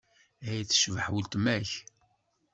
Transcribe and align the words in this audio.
Ay 0.49 0.61
tecbeḥ 0.69 1.05
weltma-k! 1.13 1.69